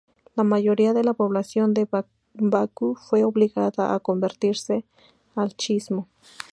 La 0.33 0.43
mayoría 0.43 0.93
de 0.95 1.03
la 1.03 1.13
población 1.13 1.75
de 1.75 1.87
Baku 2.35 2.95
fue 2.95 3.23
obligada 3.23 3.93
a 3.93 3.99
convertirse 3.99 4.83
al 5.35 5.53
chiismo. 5.55 6.07